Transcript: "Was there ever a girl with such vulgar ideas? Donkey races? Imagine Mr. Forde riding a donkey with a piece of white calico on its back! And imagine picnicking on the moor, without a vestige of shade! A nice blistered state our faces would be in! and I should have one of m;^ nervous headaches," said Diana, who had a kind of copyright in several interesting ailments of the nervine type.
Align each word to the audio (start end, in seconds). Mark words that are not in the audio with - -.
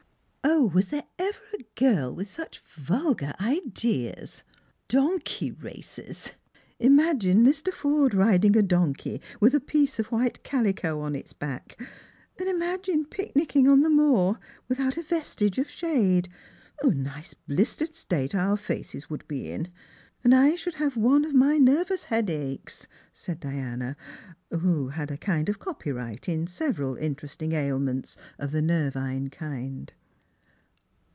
"Was 0.73 0.87
there 0.87 1.05
ever 1.17 1.41
a 1.59 1.65
girl 1.75 2.13
with 2.15 2.29
such 2.29 2.61
vulgar 2.75 3.33
ideas? 3.41 4.43
Donkey 4.87 5.51
races? 5.51 6.33
Imagine 6.79 7.43
Mr. 7.43 7.73
Forde 7.73 8.13
riding 8.13 8.55
a 8.55 8.61
donkey 8.61 9.19
with 9.41 9.53
a 9.55 9.59
piece 9.59 9.97
of 9.99 10.07
white 10.11 10.43
calico 10.43 10.99
on 11.01 11.15
its 11.15 11.33
back! 11.33 11.81
And 12.39 12.47
imagine 12.47 13.05
picnicking 13.05 13.67
on 13.67 13.81
the 13.81 13.89
moor, 13.89 14.37
without 14.69 14.97
a 14.97 15.03
vestige 15.03 15.57
of 15.57 15.67
shade! 15.69 16.29
A 16.83 16.87
nice 16.91 17.33
blistered 17.33 17.95
state 17.95 18.35
our 18.35 18.55
faces 18.55 19.09
would 19.09 19.27
be 19.27 19.51
in! 19.51 19.67
and 20.23 20.33
I 20.33 20.55
should 20.55 20.75
have 20.75 20.95
one 20.95 21.25
of 21.25 21.31
m;^ 21.33 21.59
nervous 21.59 22.05
headaches," 22.05 22.87
said 23.11 23.39
Diana, 23.39 23.97
who 24.51 24.89
had 24.89 25.09
a 25.09 25.17
kind 25.17 25.49
of 25.49 25.57
copyright 25.59 26.29
in 26.29 26.45
several 26.47 26.97
interesting 26.97 27.51
ailments 27.53 28.15
of 28.37 28.51
the 28.51 28.61
nervine 28.61 29.31
type. 29.31 29.91